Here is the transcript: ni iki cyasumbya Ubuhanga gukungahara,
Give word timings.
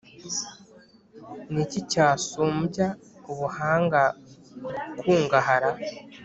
ni 1.51 1.59
iki 1.65 1.79
cyasumbya 1.91 2.87
Ubuhanga 3.31 4.01
gukungahara, 4.95 5.69